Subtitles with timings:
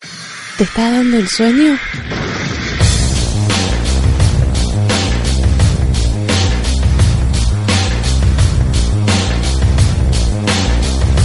[0.00, 1.76] ¿Te está dando el sueño?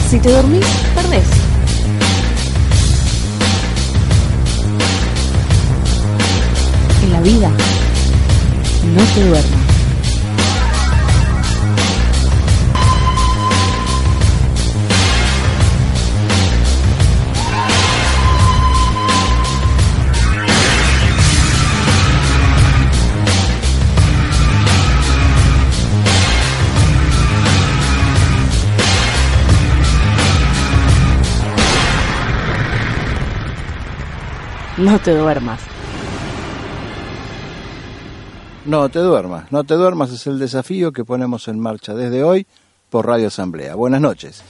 [0.10, 1.24] Si te dormís, perdés.
[7.04, 7.50] En la vida,
[8.96, 9.63] no te duermas.
[34.92, 35.62] No te duermas.
[38.66, 42.46] No te duermas, no te duermas es el desafío que ponemos en marcha desde hoy
[42.90, 43.76] por Radio Asamblea.
[43.76, 44.42] Buenas noches,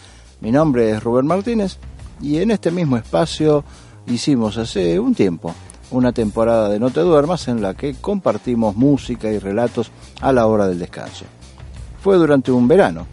[0.42, 1.78] mi nombre es Rubén Martínez
[2.20, 3.64] y en este mismo espacio
[4.08, 5.53] hicimos hace un tiempo
[5.92, 10.47] una temporada de No te duermas en la que compartimos música y relatos a la
[10.47, 11.25] hora del descanso.
[12.02, 13.06] Fue durante un verano.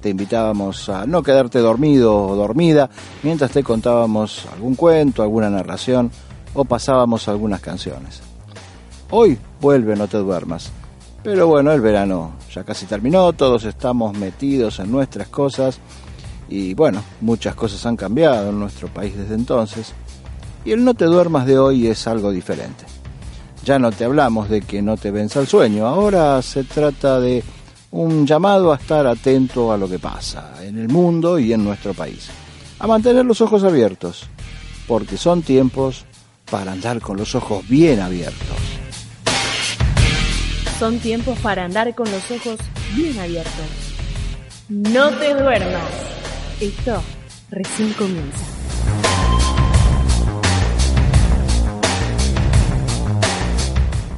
[0.00, 2.90] Te invitábamos a no quedarte dormido o dormida
[3.22, 6.10] mientras te contábamos algún cuento, alguna narración
[6.56, 8.22] o pasábamos algunas canciones.
[9.10, 10.72] Hoy vuelve No te duermas.
[11.22, 15.78] Pero bueno, el verano ya casi terminó, todos estamos metidos en nuestras cosas
[16.48, 19.92] y bueno, muchas cosas han cambiado en nuestro país desde entonces.
[20.64, 22.84] Y el no te duermas de hoy es algo diferente.
[23.64, 27.42] Ya no te hablamos de que no te venza el sueño, ahora se trata de
[27.90, 31.92] un llamado a estar atento a lo que pasa en el mundo y en nuestro
[31.92, 32.28] país.
[32.78, 34.28] A mantener los ojos abiertos,
[34.86, 36.05] porque son tiempos
[36.50, 38.56] para andar con los ojos bien abiertos.
[40.78, 42.58] Son tiempos para andar con los ojos
[42.94, 43.52] bien abiertos.
[44.68, 45.90] No te duermas.
[46.60, 47.02] Esto
[47.50, 48.44] recién comienza.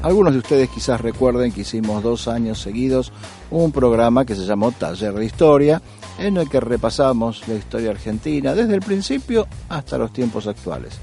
[0.03, 3.13] Algunos de ustedes quizás recuerden que hicimos dos años seguidos
[3.51, 5.83] un programa que se llamó Taller de Historia,
[6.19, 10.99] en el que repasamos la historia argentina desde el principio hasta los tiempos actuales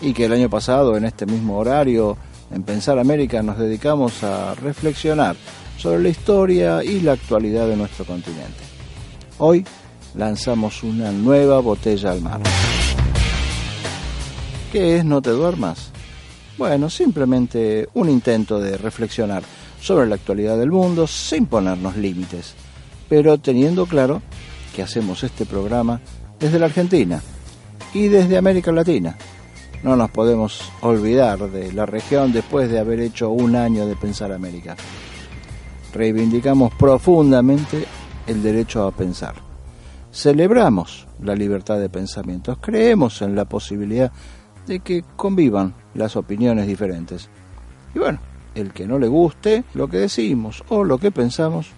[0.00, 2.16] y que el año pasado en este mismo horario
[2.50, 5.36] en Pensar América nos dedicamos a reflexionar
[5.78, 8.62] sobre la historia y la actualidad de nuestro continente.
[9.38, 9.64] Hoy
[10.14, 12.40] lanzamos una nueva botella al mar.
[14.72, 15.90] ¿Qué es No te duermas?
[16.58, 19.42] Bueno, simplemente un intento de reflexionar
[19.80, 22.54] sobre la actualidad del mundo sin ponernos límites,
[23.08, 24.22] pero teniendo claro
[24.74, 26.00] que hacemos este programa
[26.38, 27.22] desde la Argentina
[27.92, 29.16] y desde América Latina
[29.82, 34.32] no nos podemos olvidar de la región después de haber hecho un año de Pensar
[34.32, 34.76] América.
[35.92, 37.84] Reivindicamos profundamente
[38.26, 39.34] el derecho a pensar.
[40.12, 42.58] Celebramos la libertad de pensamientos.
[42.60, 44.12] Creemos en la posibilidad
[44.66, 47.28] de que convivan las opiniones diferentes.
[47.94, 48.18] Y bueno,
[48.54, 51.68] el que no le guste lo que decimos o lo que pensamos,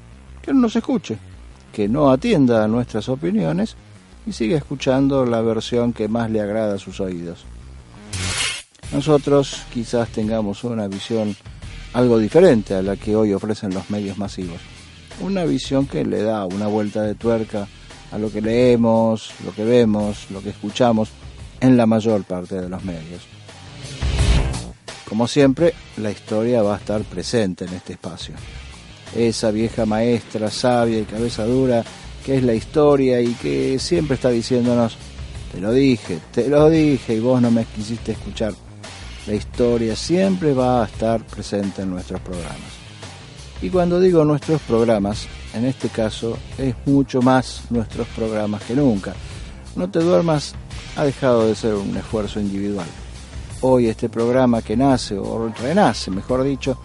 [0.40, 1.18] que no nos escuche,
[1.72, 3.76] que no atienda a nuestras opiniones
[4.26, 7.44] y siga escuchando la versión que más le agrada a sus oídos.
[8.92, 11.36] Nosotros quizás tengamos una visión
[11.92, 14.60] algo diferente a la que hoy ofrecen los medios masivos.
[15.20, 17.66] Una visión que le da una vuelta de tuerca
[18.10, 21.10] a lo que leemos, lo que vemos, lo que escuchamos
[21.60, 23.22] en la mayor parte de los medios.
[25.06, 28.34] Como siempre, la historia va a estar presente en este espacio.
[29.14, 31.84] Esa vieja maestra sabia y cabeza dura
[32.24, 34.96] que es la historia y que siempre está diciéndonos,
[35.52, 38.52] te lo dije, te lo dije y vos no me quisiste escuchar
[39.28, 42.72] la historia siempre va a estar presente en nuestros programas.
[43.60, 49.12] Y cuando digo nuestros programas, en este caso es mucho más nuestros programas que nunca.
[49.76, 50.54] No te duermas
[50.96, 52.86] ha dejado de ser un esfuerzo individual.
[53.60, 56.78] Hoy este programa que nace, o renace, mejor dicho,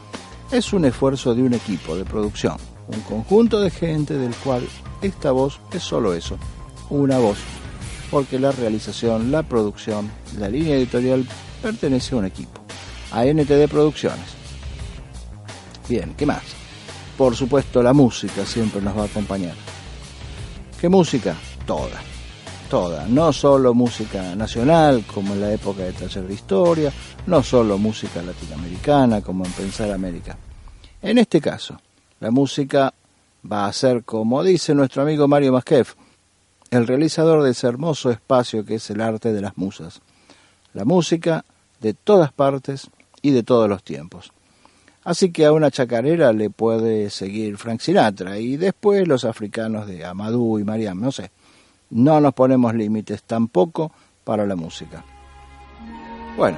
[0.52, 2.58] es un esfuerzo de un equipo de producción,
[2.88, 4.68] un conjunto de gente del cual
[5.02, 6.38] esta voz es solo eso,
[6.90, 7.38] una voz,
[8.12, 11.26] porque la realización, la producción, la línea editorial
[11.64, 12.62] pertenece a un equipo,
[13.14, 14.36] a NTD Producciones.
[15.88, 16.44] Bien, ¿qué más?
[17.18, 19.56] Por supuesto, la música siempre nos va a acompañar.
[20.80, 21.36] ¿Qué música?
[21.66, 22.02] Toda.
[22.70, 26.92] toda, no solo música nacional como en la época de Taller de Historia,
[27.28, 30.36] no solo música latinoamericana como en Pensar América.
[31.02, 31.80] En este caso,
[32.20, 32.94] la música
[33.50, 35.94] va a ser, como dice nuestro amigo Mario Masquef,
[36.72, 40.02] el realizador de ese hermoso espacio que es el arte de las musas.
[40.74, 41.46] La música
[41.84, 42.90] de todas partes
[43.22, 44.32] y de todos los tiempos.
[45.04, 50.06] Así que a una chacarera le puede seguir Frank Sinatra y después los africanos de
[50.06, 51.30] Amadou y Mariam, no sé.
[51.90, 53.92] No nos ponemos límites tampoco
[54.24, 55.04] para la música.
[56.38, 56.58] Bueno,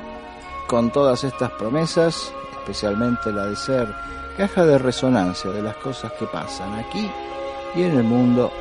[0.68, 3.88] con todas estas promesas, especialmente la de ser
[4.38, 7.10] caja de resonancia de las cosas que pasan aquí
[7.76, 8.52] y en el mundo,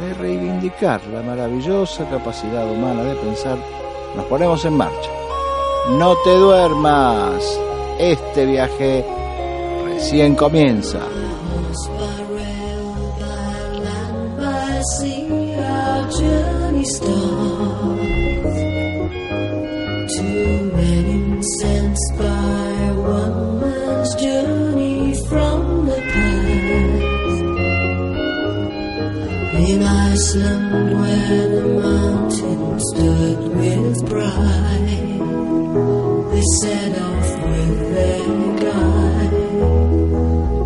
[0.00, 3.58] de reivindicar la maravillosa capacidad humana de pensar,
[4.14, 5.23] nos ponemos en marcha.
[5.90, 7.60] No te duermas.
[7.98, 9.04] Este viaje
[9.84, 10.98] recién comienza.
[29.74, 35.18] In Iceland, where the mountain stood with pride,
[36.30, 38.24] they set off with their
[38.62, 39.34] guide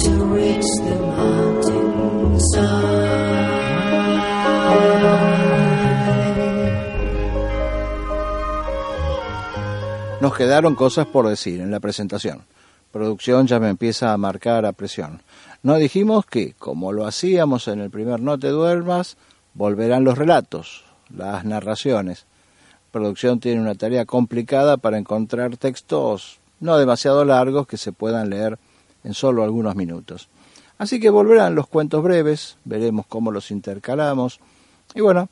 [0.05, 1.89] to reach the mountain
[10.21, 12.45] Nos quedaron cosas por decir en la presentación.
[12.93, 15.23] Producción ya me empieza a marcar a presión.
[15.63, 19.17] No dijimos que, como lo hacíamos en el primer No te duermas,
[19.55, 20.85] volverán los relatos,
[21.15, 22.27] las narraciones.
[22.93, 28.59] Producción tiene una tarea complicada para encontrar textos no demasiado largos que se puedan leer
[29.05, 30.29] en solo algunos minutos.
[30.79, 34.41] Así que volverán los cuentos breves, veremos cómo los intercalamos
[34.95, 35.29] y bueno,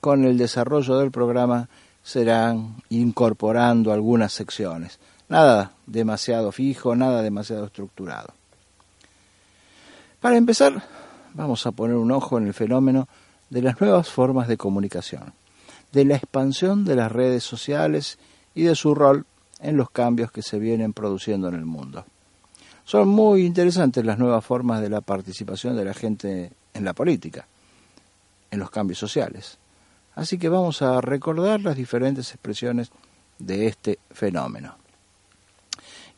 [0.00, 1.68] con el desarrollo del programa
[2.02, 4.98] serán incorporando algunas secciones.
[5.28, 8.32] Nada demasiado fijo, nada demasiado estructurado.
[10.26, 10.82] Para empezar,
[11.34, 13.06] vamos a poner un ojo en el fenómeno
[13.48, 15.34] de las nuevas formas de comunicación,
[15.92, 18.18] de la expansión de las redes sociales
[18.52, 19.24] y de su rol
[19.60, 22.06] en los cambios que se vienen produciendo en el mundo.
[22.84, 27.46] Son muy interesantes las nuevas formas de la participación de la gente en la política,
[28.50, 29.58] en los cambios sociales.
[30.16, 32.90] Así que vamos a recordar las diferentes expresiones
[33.38, 34.74] de este fenómeno.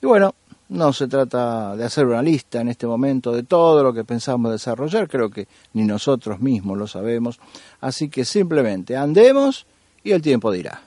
[0.01, 0.35] Y bueno,
[0.69, 4.53] no se trata de hacer una lista en este momento de todo lo que pensamos
[4.53, 7.41] desarrollar, creo que ni nosotros mismos lo sabemos,
[7.81, 9.67] así que simplemente andemos
[10.05, 10.83] y el tiempo dirá.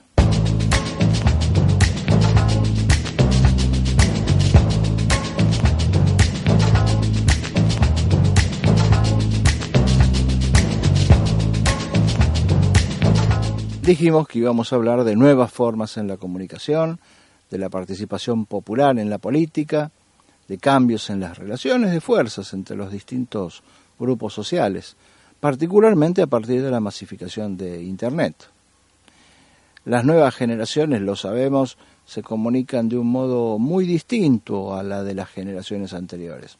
[13.82, 17.00] Dijimos que íbamos a hablar de nuevas formas en la comunicación,
[17.52, 19.92] de la participación popular en la política,
[20.48, 23.62] de cambios en las relaciones de fuerzas entre los distintos
[23.98, 24.96] grupos sociales,
[25.38, 28.48] particularmente a partir de la masificación de Internet.
[29.84, 31.76] Las nuevas generaciones, lo sabemos,
[32.06, 36.56] se comunican de un modo muy distinto a la de las generaciones anteriores.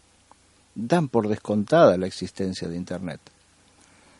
[0.74, 3.20] Dan por descontada la existencia de Internet.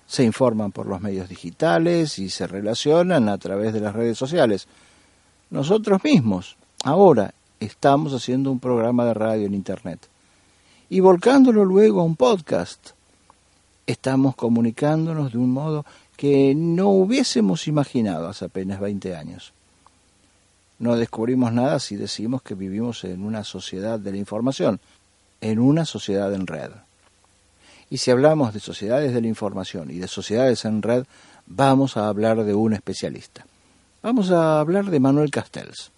[0.07, 4.69] Se informan por los medios digitales y se relacionan a través de las redes sociales.
[5.51, 10.09] Nosotros mismos Ahora estamos haciendo un programa de radio en Internet
[10.91, 12.91] y volcándolo luego a un podcast.
[13.87, 15.87] Estamos comunicándonos de un modo
[16.17, 19.53] que no hubiésemos imaginado hace apenas 20 años.
[20.81, 24.81] No descubrimos nada si decimos que vivimos en una sociedad de la información,
[25.41, 26.73] en una sociedad en red.
[27.91, 31.05] Y si hablamos de sociedades de la información y de sociedades en red,
[31.47, 33.47] vamos a hablar de un especialista.
[34.03, 35.93] Vamos a hablar de Manuel Castells.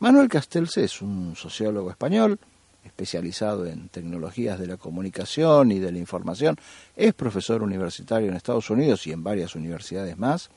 [0.00, 2.38] Manuel Castells es un sociólogo español
[2.84, 6.56] especializado en tecnologías de la comunicación y de la información.
[6.96, 10.50] Es profesor universitario en Estados Unidos y en varias universidades más.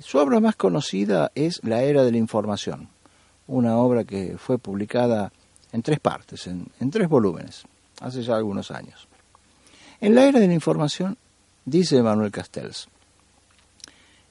[0.00, 2.88] Su obra más conocida es La Era de la Información,
[3.46, 5.30] una obra que fue publicada
[5.72, 7.64] en tres partes, en, tres volúmenes,
[8.00, 9.08] hace ya algunos años.
[10.00, 11.18] En La Era de la Información,
[11.66, 12.88] dice Manuel Castells,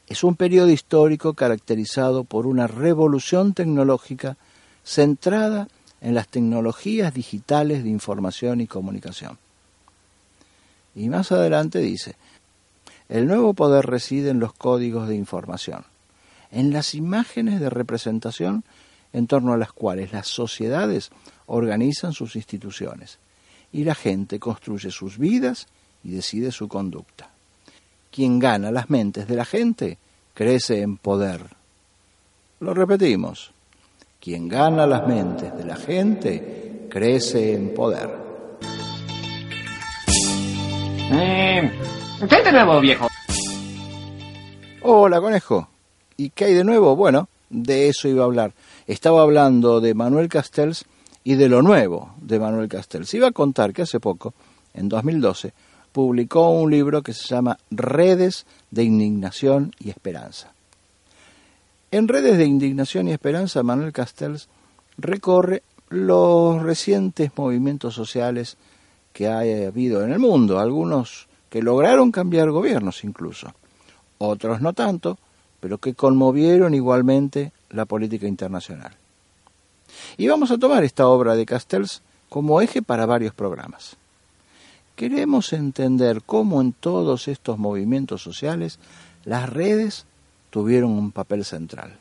[0.08, 4.38] es un periodo histórico caracterizado por una revolución tecnológica
[4.84, 5.68] centrada
[6.00, 9.38] en las tecnologías digitales de información y comunicación.
[10.96, 12.16] Y más adelante dice,
[13.10, 15.84] el nuevo poder reside en los códigos de información,
[16.52, 18.64] en las imágenes de representación
[19.14, 21.12] en torno a las cuales las sociedades
[21.46, 23.20] organizan sus instituciones
[23.72, 25.68] y la gente construye sus vidas
[26.04, 27.30] y decide su conducta.
[28.18, 30.00] Quien gana las mentes de la gente
[30.34, 31.40] crece en poder.
[32.60, 33.52] Lo repetimos,
[34.20, 38.10] quien gana las mentes de la gente crece en poder.
[41.12, 41.72] Eh,
[42.28, 43.08] ¿Qué de nuevo, viejo?
[44.82, 45.68] Hola, conejo.
[46.18, 46.96] ¿Y qué hay de nuevo?
[46.96, 48.54] Bueno, de eso iba a hablar.
[48.88, 50.86] Estaba hablando de Manuel Castells
[51.24, 53.14] y de lo nuevo de Manuel Castells.
[53.14, 54.34] Iba a contar que hace poco,
[54.74, 55.54] en 2012,
[55.92, 60.54] publicó un libro que se llama Redes de Indignación y Esperanza.
[61.92, 64.50] En Redes de Indignación y Esperanza, Manuel Castells
[64.98, 68.58] recorre los recientes movimientos sociales
[69.14, 73.54] que ha habido en el mundo, algunos que lograron cambiar gobiernos incluso,
[74.18, 75.18] otros no tanto,
[75.60, 78.94] pero que conmovieron igualmente la política internacional.
[80.18, 83.98] Y vamos a tomar esta obra de Castells como eje para varios programas
[84.98, 88.80] queremos entender cómo en todos estos movimientos sociales
[89.24, 90.06] las redes
[90.50, 91.96] tuvieron un papel central.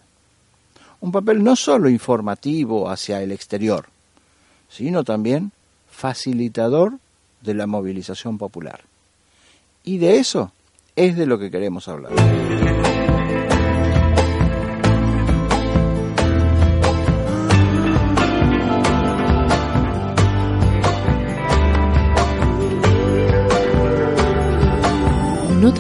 [1.01, 3.87] Un papel no solo informativo hacia el exterior,
[4.71, 5.53] sino también
[5.91, 6.99] facilitador
[7.43, 8.81] de la movilización popular.
[9.85, 10.53] Y de eso
[10.97, 12.13] es de lo que queremos hablar.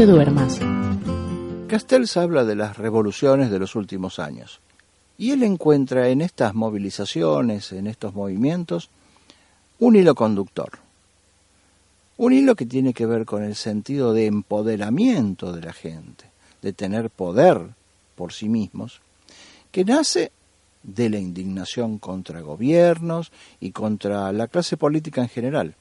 [0.04, 0.60] Duermas.
[1.68, 4.60] Castells habla de las revoluciones de los últimos años.
[5.16, 8.90] Y él encuentra en estas movilizaciones, en estos movimientos,
[9.78, 10.70] un hilo conductor.
[12.18, 16.26] Un hilo que tiene que ver con el sentido de empoderamiento de la gente,
[16.60, 17.62] de tener poder
[18.16, 19.00] por sí mismos,
[19.70, 20.30] que nace
[20.82, 25.74] de la indignación contra gobiernos y contra la clase política en general,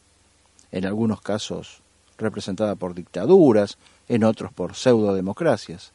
[0.72, 1.81] en algunos casos
[2.17, 3.77] representada por dictaduras,
[4.08, 5.92] en otros por pseudodemocracias,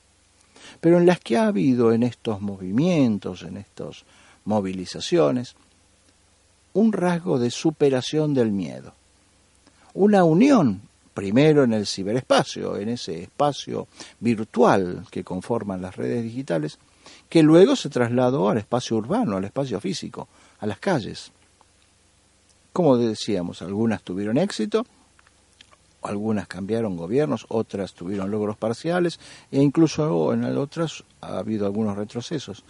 [0.80, 4.04] pero en las que ha habido en estos movimientos, en estas
[4.44, 5.54] movilizaciones,
[6.72, 8.92] un rasgo de superación del miedo,
[9.94, 10.82] una unión,
[11.14, 13.88] primero en el ciberespacio, en ese espacio
[14.20, 16.78] virtual que conforman las redes digitales,
[17.28, 20.28] que luego se trasladó al espacio urbano, al espacio físico,
[20.60, 21.32] a las calles.
[22.72, 24.86] Como decíamos, algunas tuvieron éxito,
[26.02, 32.64] algunas cambiaron gobiernos, otras tuvieron logros parciales e incluso en otras ha habido algunos retrocesos.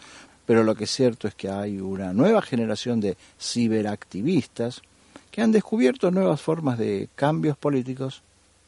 [0.47, 4.83] Pero lo que es cierto es que hay una nueva generación de ciberactivistas
[5.31, 8.23] que han descubierto nuevas formas de cambios políticos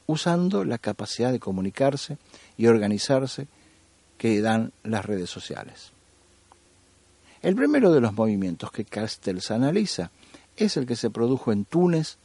[0.06, 2.18] usando la capacidad de comunicarse
[2.56, 3.48] y organizarse
[4.16, 5.90] que dan las redes sociales.
[7.40, 10.12] El primero de los movimientos que Castells analiza
[10.56, 12.18] es el que se produjo en Túnez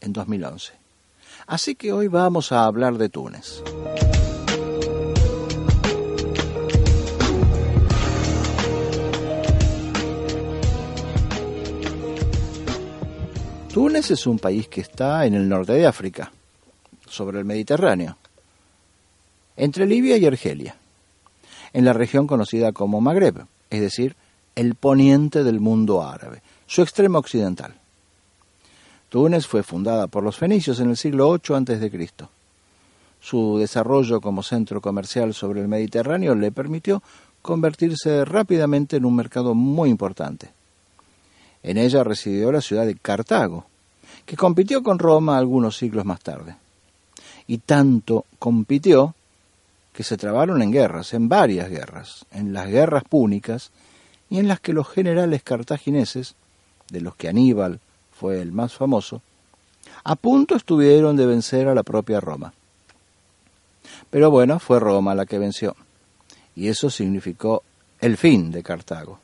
[0.00, 0.83] en 2011.
[1.46, 3.62] Así que hoy vamos a hablar de Túnez.
[13.74, 16.30] Túnez es un país que está en el norte de África,
[17.08, 18.16] sobre el Mediterráneo,
[19.56, 20.76] entre Libia y Argelia,
[21.72, 24.14] en la región conocida como Magreb, es decir,
[24.54, 27.74] el poniente del mundo árabe, su extremo occidental.
[29.14, 32.08] Túnez fue fundada por los fenicios en el siglo VIII a.C.
[33.20, 37.00] Su desarrollo como centro comercial sobre el Mediterráneo le permitió
[37.40, 40.50] convertirse rápidamente en un mercado muy importante.
[41.62, 43.66] En ella residió la ciudad de Cartago,
[44.26, 46.56] que compitió con Roma algunos siglos más tarde.
[47.46, 49.14] Y tanto compitió
[49.92, 53.70] que se trabaron en guerras, en varias guerras, en las guerras púnicas
[54.28, 56.34] y en las que los generales cartagineses,
[56.90, 57.78] de los que Aníbal
[58.18, 59.22] fue el más famoso,
[60.04, 62.52] a punto estuvieron de vencer a la propia Roma.
[64.10, 65.76] Pero bueno, fue Roma la que venció,
[66.54, 67.62] y eso significó
[68.00, 69.18] el fin de Cartago.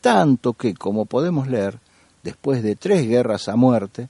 [0.00, 1.78] Tanto que, como podemos leer,
[2.22, 4.08] después de tres guerras a muerte,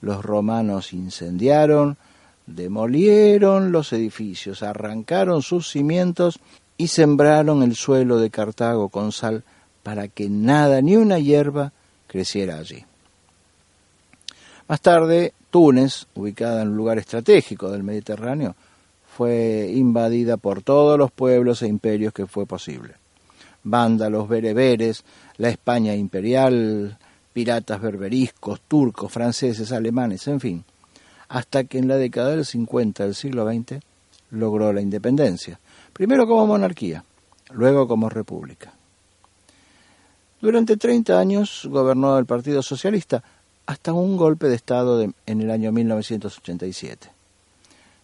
[0.00, 1.96] los romanos incendiaron,
[2.46, 6.38] demolieron los edificios, arrancaron sus cimientos
[6.76, 9.44] y sembraron el suelo de Cartago con sal
[9.82, 11.72] para que nada ni una hierba
[12.06, 12.84] creciera allí.
[14.66, 18.56] Más tarde, Túnez, ubicada en un lugar estratégico del Mediterráneo,
[19.06, 22.94] fue invadida por todos los pueblos e imperios que fue posible.
[23.62, 25.04] Vándalos, bereberes,
[25.36, 26.98] la España imperial,
[27.32, 30.64] piratas berberiscos, turcos, franceses, alemanes, en fin,
[31.28, 33.80] hasta que en la década del 50 del siglo XX
[34.30, 35.60] logró la independencia,
[35.92, 37.04] primero como monarquía,
[37.52, 38.72] luego como república.
[40.40, 43.22] Durante 30 años gobernó el Partido Socialista,
[43.66, 47.10] hasta un golpe de Estado en el año 1987.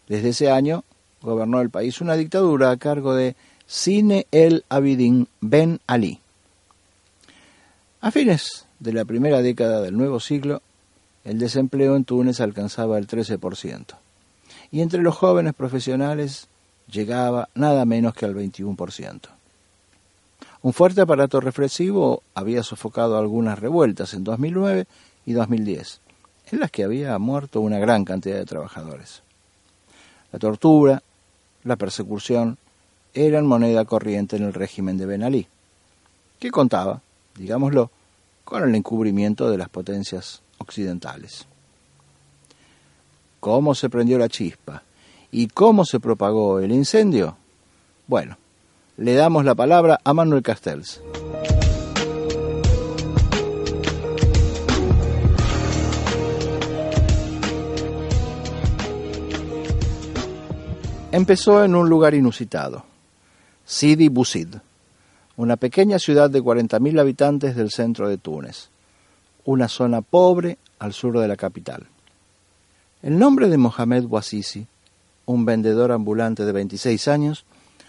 [0.08, 0.84] Desde ese año
[1.22, 3.36] gobernó el país una dictadura a cargo de
[3.66, 6.20] Sine el Abidin Ben Ali.
[8.00, 10.62] A fines de la primera década del nuevo siglo,
[11.24, 13.84] el desempleo en Túnez alcanzaba el 13%,
[14.70, 16.48] y entre los jóvenes profesionales
[16.90, 19.20] llegaba nada menos que al 21%.
[20.62, 24.86] Un fuerte aparato represivo había sofocado algunas revueltas en 2009
[25.30, 26.00] y 2010,
[26.50, 29.22] en las que había muerto una gran cantidad de trabajadores.
[30.32, 31.02] La tortura,
[31.62, 32.58] la persecución,
[33.14, 35.46] eran moneda corriente en el régimen de Ben Ali,
[36.40, 37.00] que contaba,
[37.36, 37.90] digámoslo,
[38.44, 41.46] con el encubrimiento de las potencias occidentales.
[43.38, 44.82] ¿Cómo se prendió la chispa?
[45.30, 47.36] ¿Y cómo se propagó el incendio?
[48.08, 48.36] Bueno,
[48.96, 51.00] le damos la palabra a Manuel Castells.
[61.12, 62.84] Empezó en un lugar inusitado,
[63.64, 64.46] Sidi Bouzid,
[65.36, 68.68] una pequeña ciudad de 40.000 habitantes del centro de Túnez,
[69.44, 71.88] una zona pobre al sur de la capital.
[73.02, 74.68] El nombre de Mohamed Bouazizi,
[75.26, 77.44] un vendedor ambulante de 26 años,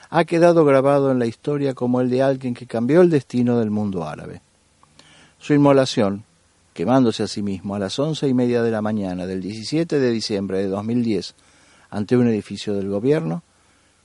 [0.10, 3.70] ha quedado grabado en la historia como el de alguien que cambió el destino del
[3.70, 4.42] mundo árabe.
[5.38, 6.24] Su inmolación,
[6.74, 10.10] quemándose a sí mismo a las once y media de la mañana del 17 de
[10.10, 11.36] diciembre de 2010
[11.92, 13.44] ante un edificio del gobierno,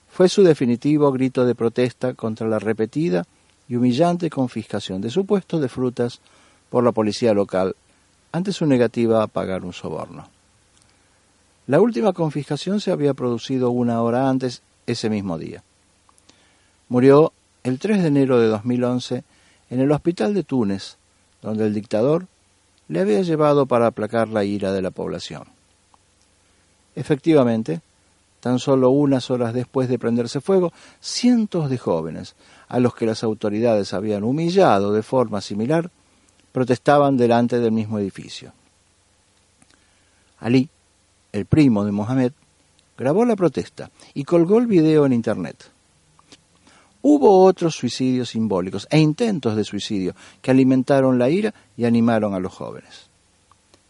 [0.08, 3.24] fue su definitivo grito de protesta contra la repetida
[3.68, 6.20] y humillante confiscación de su puesto de frutas
[6.68, 7.74] por la policía local
[8.32, 10.28] ante su negativa a pagar un soborno.
[11.66, 15.62] La última confiscación se había producido una hora antes ese mismo día.
[16.88, 17.32] Murió
[17.64, 19.24] el 3 de enero de 2011
[19.70, 20.96] en el hospital de Túnez,
[21.42, 22.26] donde el dictador
[22.88, 25.55] le había llevado para aplacar la ira de la población.
[26.96, 27.82] Efectivamente,
[28.40, 32.34] tan solo unas horas después de prenderse fuego, cientos de jóvenes,
[32.68, 35.90] a los que las autoridades habían humillado de forma similar,
[36.52, 38.52] protestaban delante del mismo edificio.
[40.40, 40.68] Ali,
[41.32, 42.32] el primo de Mohamed,
[42.96, 45.70] grabó la protesta y colgó el video en Internet.
[47.02, 52.40] Hubo otros suicidios simbólicos e intentos de suicidio que alimentaron la ira y animaron a
[52.40, 53.10] los jóvenes.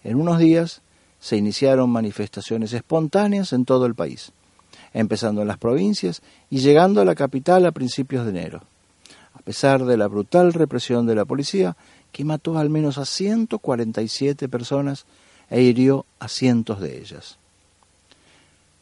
[0.02, 0.82] En unos días,
[1.20, 4.32] se iniciaron manifestaciones espontáneas en todo el país,
[4.92, 8.62] empezando en las provincias y llegando a la capital a principios de enero.
[9.34, 11.76] A pesar de la brutal represión de la policía,
[12.12, 15.04] que mató al menos a 147 personas
[15.50, 17.38] e hirió a cientos de ellas.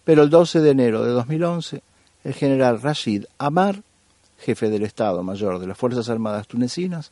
[0.05, 1.83] Pero el 12 de enero de 2011,
[2.25, 3.83] el general Rashid Amar,
[4.39, 7.11] jefe del Estado Mayor de las Fuerzas Armadas tunecinas,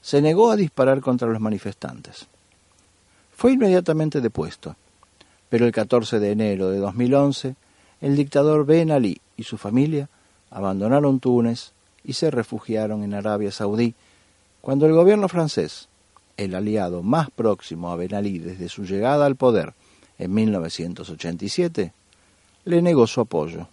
[0.00, 2.28] se negó a disparar contra los manifestantes.
[3.36, 4.76] Fue inmediatamente depuesto,
[5.48, 7.56] pero el 14 de enero de 2011,
[8.00, 10.08] el dictador Ben Ali y su familia
[10.50, 11.72] abandonaron Túnez
[12.04, 13.94] y se refugiaron en Arabia Saudí,
[14.60, 15.88] cuando el gobierno francés,
[16.36, 19.74] el aliado más próximo a Ben Ali desde su llegada al poder
[20.18, 21.92] en 1987,
[22.64, 23.68] le negó su apoyo.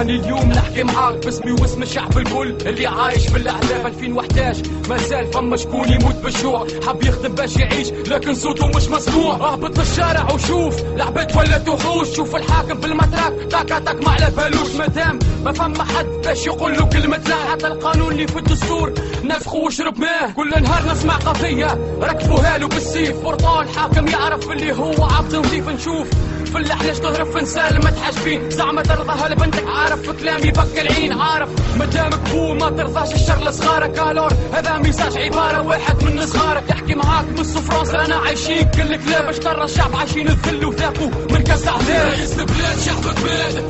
[0.00, 5.56] اني اليوم نحكي معاك باسمي واسم الشعب الكل اللي عايش بالاحلام 2011 ما زال فما
[5.56, 9.34] شكون يموت بالجوع حب يخدم باش يعيش لكن صوته مش مسموع.
[9.34, 14.74] اهبط للشارع وشوف العباد ولا وحوش شوف الحاكم في المتراك تاكا تاك ما على بالوش
[14.74, 17.34] مادام ما فما حد باش يقول له كلمة لا.
[17.50, 18.92] حتى القانون اللي في الدستور
[19.24, 23.16] نفخه وشرب ماه كل نهار نسمع قضية ركبوها له بالسيف.
[23.24, 26.08] برطال حاكم يعرف اللي هو عبد نظيف نشوف؟
[26.56, 31.12] في اللحلش تهرب في نسال ما تحاسبين زعما ترضاها لبنتك عارف في كلامي بك العين.
[31.12, 33.98] عارف مدامك بو ما ترضاش الشر لصغارك.
[33.98, 39.28] الور هذا ميساج عبارة واحد من صغارك يحكي معاك من فرنسا أنا عايشين كل كلاب.
[39.28, 41.10] اش ترى الشعب عايشين الذل وذاقوا.
[41.30, 43.64] من كاس عذاب رئيس البلاد شعب بلاد.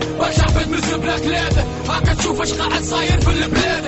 [0.68, 3.85] من بلا كلاد هاكا تشوف اش قاعد صاير في البلاد.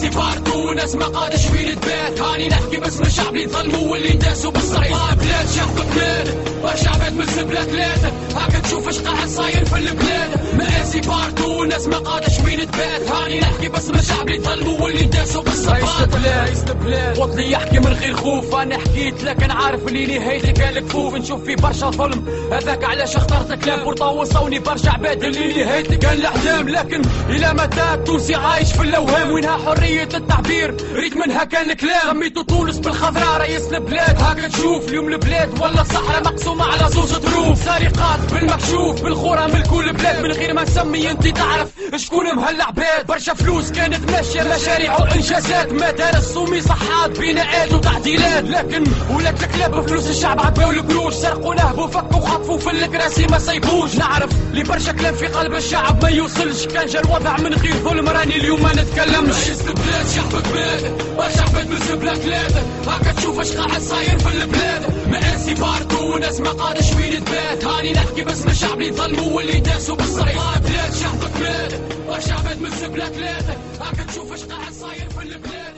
[0.00, 4.50] مآسي باردو ناس ما قادش فين تبات هاني نحكي باسم الشعب اللي ظلموا واللي داسوا
[4.50, 4.92] بالصعيد.
[4.92, 6.28] بلاد شعب بلاد
[6.64, 10.30] وشعب من بلا كلاد هاكا تشوف اش قاعد صاير في البلاد.
[10.58, 15.04] مآسي باردو الناس ما قادش وين تبات هاني نحكي بس من الشعب اللي ظلموا واللي
[15.04, 19.88] داسوا بالصفات رئيس البلاد رئيس البلاد وطني يحكي من غير خوف أنا حكيت لك عارف
[19.88, 22.24] اللي نهايتي كان الكفوف نشوف في برشا ظلم.
[22.52, 27.94] هذاك علاش اخترت كلام بورطا وصوني برشا عباد اللي نهايتي كان الاحلام لكن إلى متى
[27.94, 29.56] التونسي عايش في الاوهام وينها
[29.90, 30.76] حريه التعبير.
[30.94, 32.10] ريت منها كان الكلام.
[32.10, 33.40] سميتو تونس بالخضراء.
[33.40, 34.88] رئيس البلاد هاكا تشوف.
[34.88, 39.02] اليوم البلاد ولا الصحراء مقسومة على زوج ظروف سرقات بالمكشوف.
[39.02, 40.24] بالخورة من كل بلاد.
[40.24, 45.72] من غير ما نسمي انت تعرف شكون مهلا عباد برشا فلوس كانت ماشية مشاريع وإنجازات.
[45.72, 48.44] مدارس ومي صحات بناءات وتعديلات.
[48.44, 51.14] لكن ولات الكلاب بفلوس الشعب عباو القروش.
[51.14, 56.02] سرقوا نهبوا فكوا خطفوا في الكراسي ما سيبوش نعرف لي برشا كلام في قلب الشعب
[56.02, 56.66] ما يوصلش.
[56.66, 58.08] كان جا الوضع من غير ظلم.
[58.08, 59.36] راني اليوم ما نتكلمش.
[59.79, 64.43] رئيس البلاد شعب بلاد برشا عباد من زبلة ثلاثة هاكا تشوف اش قاعد صاير في
[64.43, 69.59] البلاد مقاسي باردو وناس ما قادش وين تبات هاني نحكي باسم الشعب اللي ظلموا واللي
[69.59, 75.09] داسوا بالصريح بلاد شعب بلاد برشا عباد من زبلة ثلاثة هاكا تشوف اش قاعد صاير
[75.09, 75.75] في البلاد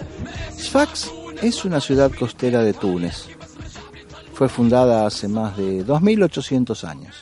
[0.57, 3.17] Sfax es una ciudad costera de Túnez.
[4.33, 7.15] Fue fundada hace más de 2800 años.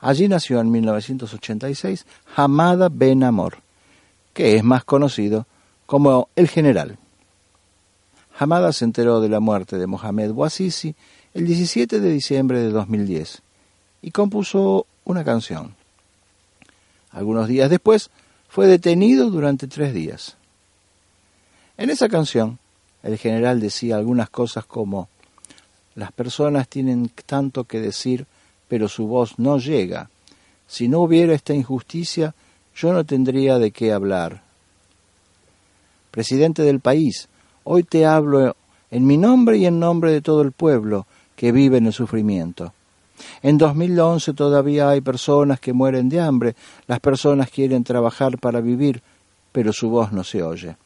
[0.00, 2.04] Allí nació en 1986
[2.36, 3.64] Hamada Ben Amor,
[4.39, 5.47] que es más conocido
[5.85, 6.97] como el general.
[8.37, 10.95] Hamada se enteró de la muerte de Mohamed Bouazizi
[11.33, 13.41] el 17 de diciembre de 2010
[14.01, 15.75] y compuso una canción.
[17.11, 18.11] Algunos días después
[18.47, 20.37] fue detenido durante tres días.
[21.75, 22.59] En esa canción,
[23.03, 25.09] el general decía algunas cosas como,
[25.95, 28.25] las personas tienen tanto que decir,
[28.69, 30.09] pero su voz no llega.
[30.65, 32.33] Si no hubiera esta injusticia,
[32.79, 34.41] yo no tendría de qué hablar.
[36.11, 37.27] Presidente del país,
[37.65, 38.55] hoy te hablo
[38.89, 42.73] en mi nombre y en nombre de todo el pueblo que vive en el sufrimiento.
[43.41, 46.55] En 2011 todavía hay personas que mueren de hambre,
[46.87, 49.03] las personas quieren trabajar para vivir,
[49.51, 50.77] pero su voz no se oye,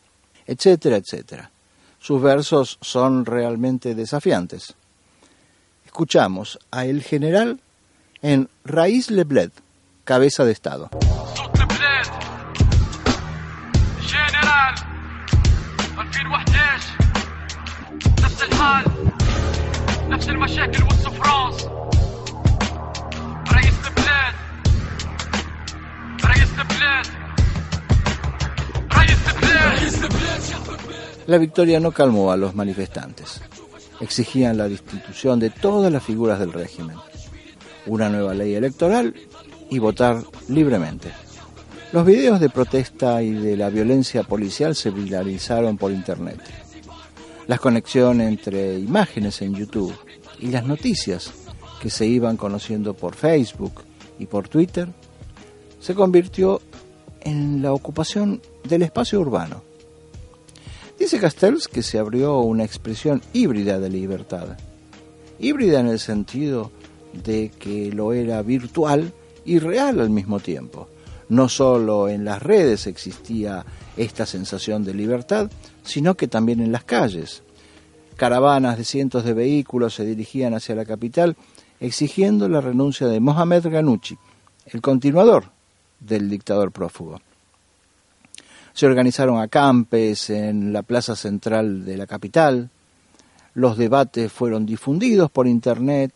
[0.47, 1.51] etcétera, etcétera.
[1.99, 4.73] Sus versos son realmente desafiantes.
[5.85, 7.59] Escuchamos a el general
[8.23, 9.51] en Raíz Lebled,
[10.05, 10.89] cabeza de Estado.
[18.62, 18.84] الحال
[20.08, 21.66] نفس المشاكل والسفرانس
[23.52, 24.34] رئيس البلاد
[26.24, 27.06] رئيس البلاد
[28.96, 33.40] رئيس البلاد رئيس البلاد شعب البلاد La victoria no calmó a los manifestantes.
[34.00, 36.96] Exigían la destitución de todas las figuras del régimen,
[37.86, 39.14] una nueva ley electoral
[39.70, 41.10] y votar libremente.
[41.92, 46.40] Los videos de protesta y de la violencia policial se viralizaron por Internet.
[47.47, 49.93] La conexión entre imágenes en YouTube
[50.39, 51.33] y las noticias
[51.81, 53.81] que se iban conociendo por Facebook
[54.17, 54.87] y por Twitter
[55.81, 56.61] se convirtió
[57.19, 59.61] en la ocupación del espacio urbano.
[60.97, 64.57] Dice Castells que se abrió una expresión híbrida de libertad.
[65.37, 66.71] Híbrida en el sentido
[67.11, 69.11] de que lo era virtual
[69.43, 70.87] y real al mismo tiempo.
[71.33, 73.65] No solo en las redes existía
[73.97, 75.49] esta sensación de libertad,
[75.81, 77.41] sino que también en las calles.
[78.17, 81.35] Caravanas de cientos de vehículos se dirigían hacia la capital
[81.79, 84.15] exigiendo la renuncia de Mohamed Ghanouchi,
[84.67, 85.45] el continuador
[85.99, 87.19] del dictador prófugo.
[88.73, 92.69] Se organizaron acampes en la plaza central de la capital,
[93.55, 96.13] los debates fueron difundidos por Internet,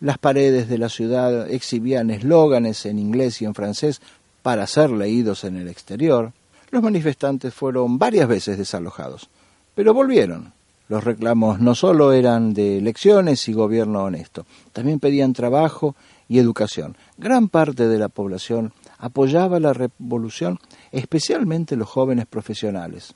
[0.00, 4.00] las paredes de la ciudad exhibían eslóganes en inglés y en francés
[4.42, 6.32] para ser leídos en el exterior.
[6.70, 9.28] Los manifestantes fueron varias veces desalojados,
[9.74, 10.52] pero volvieron.
[10.88, 15.94] Los reclamos no solo eran de elecciones y gobierno honesto, también pedían trabajo
[16.28, 16.96] y educación.
[17.16, 20.58] Gran parte de la población apoyaba la revolución,
[20.90, 23.14] especialmente los jóvenes profesionales.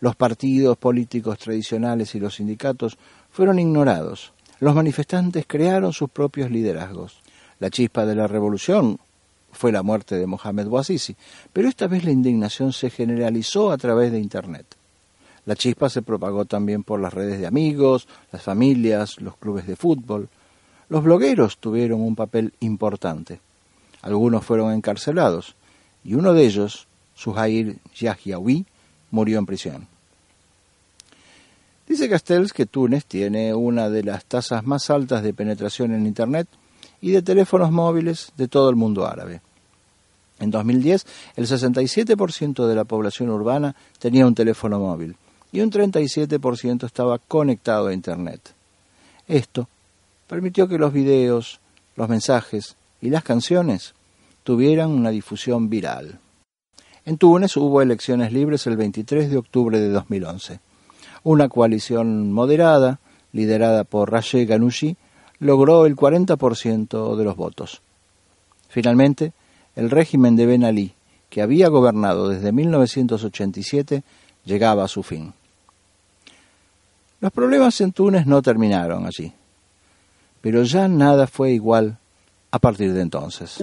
[0.00, 2.98] Los partidos políticos tradicionales y los sindicatos
[3.30, 4.32] fueron ignorados.
[4.58, 7.20] Los manifestantes crearon sus propios liderazgos.
[7.58, 8.98] La chispa de la revolución
[9.52, 11.16] fue la muerte de Mohamed Bouazizi,
[11.52, 14.66] pero esta vez la indignación se generalizó a través de Internet.
[15.46, 19.76] La chispa se propagó también por las redes de amigos, las familias, los clubes de
[19.76, 20.28] fútbol.
[20.88, 23.40] Los blogueros tuvieron un papel importante.
[24.02, 25.56] Algunos fueron encarcelados
[26.04, 28.64] y uno de ellos, Suhair Yahyaoui,
[29.10, 29.88] murió en prisión.
[31.86, 36.46] Dice Castells que Túnez tiene una de las tasas más altas de penetración en Internet
[37.00, 39.40] y de teléfonos móviles de todo el mundo árabe.
[40.38, 45.16] En 2010, el 67% de la población urbana tenía un teléfono móvil
[45.52, 48.54] y un 37% estaba conectado a Internet.
[49.28, 49.68] Esto
[50.26, 51.60] permitió que los videos,
[51.96, 53.94] los mensajes y las canciones
[54.44, 56.18] tuvieran una difusión viral.
[57.04, 60.60] En Túnez hubo elecciones libres el 23 de octubre de 2011.
[61.22, 63.00] Una coalición moderada,
[63.32, 64.96] liderada por Rashid Ghanouchi,
[65.40, 67.82] logró el 40% de los votos.
[68.68, 69.32] Finalmente,
[69.74, 70.94] el régimen de Ben Ali,
[71.28, 74.02] que había gobernado desde 1987,
[74.44, 75.32] llegaba a su fin.
[77.20, 79.32] Los problemas en Túnez no terminaron allí,
[80.40, 81.98] pero ya nada fue igual
[82.50, 83.62] a partir de entonces.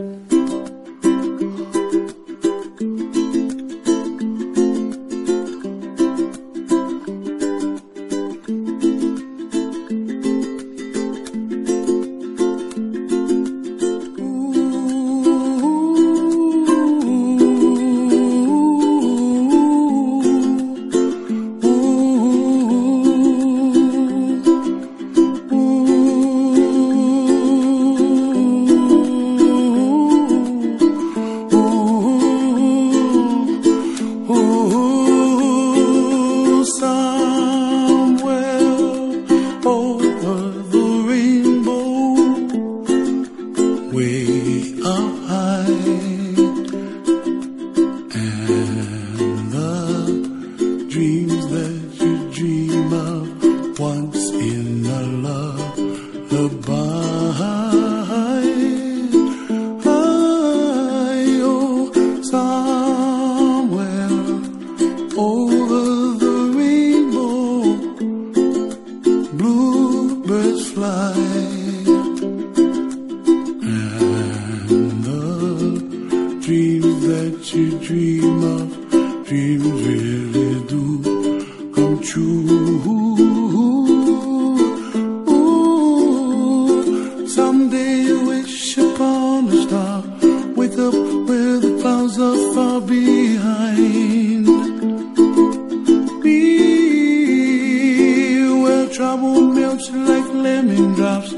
[89.68, 90.04] star.
[90.56, 90.94] Wake up
[91.28, 94.46] where the clouds are far behind.
[96.24, 96.40] Be
[98.64, 101.32] where trouble melts like lemon drops.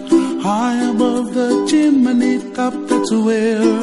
[0.44, 3.79] High above the chimney top, that's where.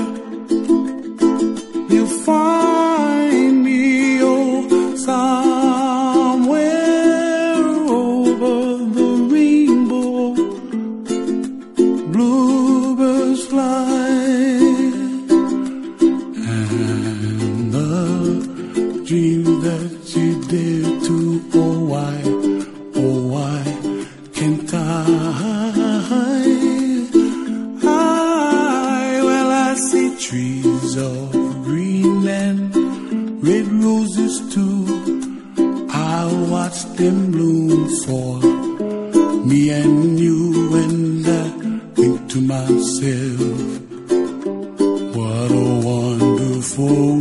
[46.77, 47.16] for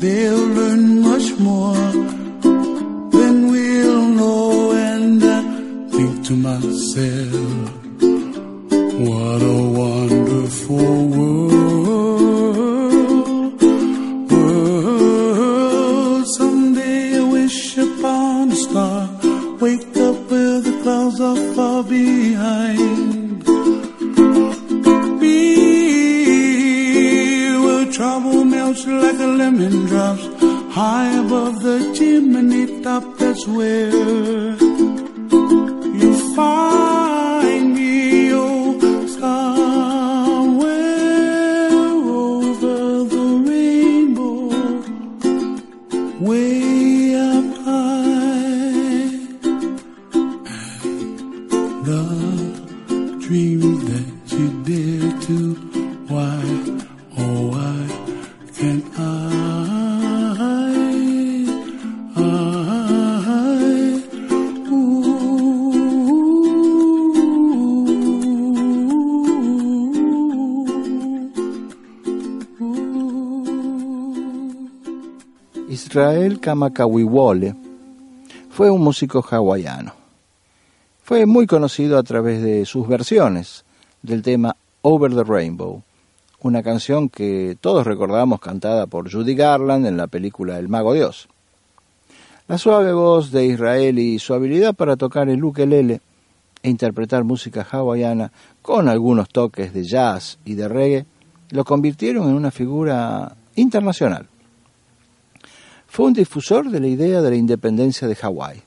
[0.00, 0.93] they'll learn
[75.94, 77.54] Israel Kamakawiwole
[78.50, 79.92] fue un músico hawaiano.
[81.04, 83.64] Fue muy conocido a través de sus versiones
[84.02, 85.84] del tema Over the Rainbow,
[86.40, 91.28] una canción que todos recordamos cantada por Judy Garland en la película El Mago Dios.
[92.48, 96.00] La suave voz de Israel y su habilidad para tocar el ukelele
[96.60, 101.06] e interpretar música hawaiana con algunos toques de jazz y de reggae
[101.50, 104.26] lo convirtieron en una figura internacional.
[105.94, 108.60] Fue un difusor de la idea de la independencia de Hawái,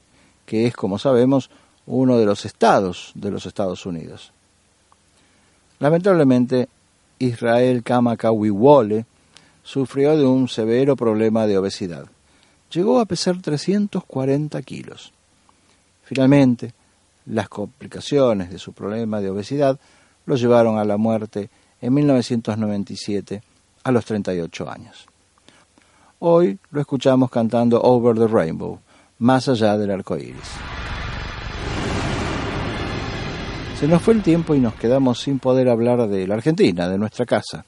[0.46, 1.50] que es, como sabemos,
[1.86, 4.32] uno de los estados de los Estados Unidos.
[5.80, 6.70] Lamentablemente,
[7.20, 9.06] Israel Kamakawiwole
[9.62, 12.06] sufrió de un severo problema de obesidad.
[12.72, 15.12] Llegó a pesar 340 kilos.
[16.04, 16.74] Finalmente,
[17.26, 19.78] las complicaciones de su problema de obesidad
[20.26, 21.50] lo llevaron a la muerte
[21.82, 23.44] en 1997
[23.84, 25.08] a los 38 años.
[26.20, 28.80] Hoy lo escuchamos cantando Over the Rainbow,
[29.20, 30.34] más allá del arco iris.
[33.80, 36.98] Se nos fue el tiempo y nos quedamos sin poder hablar de la Argentina, de
[36.98, 37.64] nuestra casa.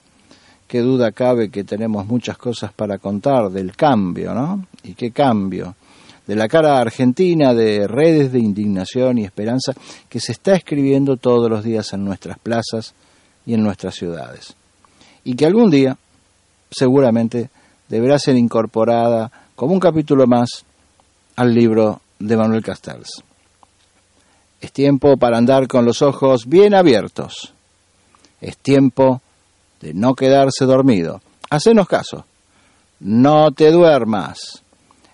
[0.68, 4.66] Qué duda cabe que tenemos muchas cosas para contar del cambio, ¿no?
[4.82, 5.76] ¿Y qué cambio?
[6.26, 9.74] De la cara argentina de redes de indignación y esperanza
[10.10, 12.96] que se está escribiendo todos los días en nuestras plazas
[13.46, 14.56] y en nuestras ciudades.
[15.24, 15.98] Y que algún día,
[16.72, 17.52] seguramente,
[17.90, 20.64] deberá ser incorporada como un capítulo más
[21.36, 23.24] al libro de Manuel Castells.
[24.62, 27.54] Es tiempo para andar con los ojos bien abiertos.
[28.42, 29.22] Es tiempo
[29.82, 31.22] de no quedarse dormido.
[31.50, 32.26] Hacenos caso.
[33.00, 34.64] No te duermas.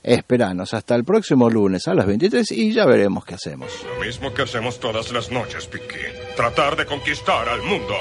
[0.01, 3.71] Esperanos hasta el próximo lunes a las 23 y ya veremos qué hacemos.
[3.97, 5.97] Lo mismo que hacemos todas las noches, Piqui.
[6.35, 7.93] Tratar de conquistar al mundo.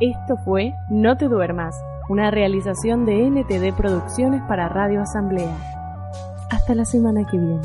[0.00, 1.74] Esto fue No te duermas,
[2.08, 5.56] una realización de NTD Producciones para Radio Asamblea.
[6.50, 7.60] Hasta la semana que viene.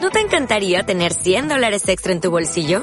[0.00, 2.82] ¿No te encantaría tener 100 dólares extra en tu bolsillo?